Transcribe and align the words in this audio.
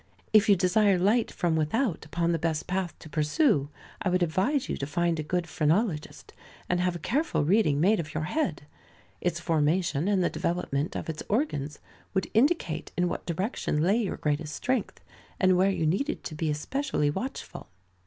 If 0.33 0.49
you 0.49 0.55
desire 0.55 0.97
light 0.97 1.29
from 1.29 1.55
without 1.55 2.05
upon 2.07 2.31
the 2.31 2.39
best 2.39 2.65
path 2.65 2.97
to 2.97 3.07
pursue, 3.07 3.69
I 4.01 4.09
would 4.09 4.23
advise 4.23 4.67
you 4.67 4.75
to 4.77 4.87
find 4.87 5.19
a 5.19 5.21
good 5.21 5.45
phrenologist, 5.47 6.33
and 6.67 6.79
have 6.79 6.95
a 6.95 7.05
careful 7.05 7.43
reading 7.45 7.79
made 7.79 7.99
of 7.99 8.11
your 8.15 8.23
head. 8.23 8.63
Its 9.21 9.39
formation 9.39 10.07
and 10.07 10.23
the 10.23 10.29
development 10.31 10.95
of 10.95 11.07
its 11.07 11.21
organs 11.29 11.77
would 12.15 12.31
indicate 12.33 12.91
in 12.97 13.09
what 13.09 13.27
direction 13.27 13.83
lay 13.83 13.97
your 13.97 14.17
greatest 14.17 14.55
strength, 14.55 15.01
and 15.39 15.55
where 15.55 15.69
you 15.69 15.85
needed 15.85 16.23
to 16.23 16.33
be 16.33 16.49
especially 16.49 17.11
watchful. 17.11 17.69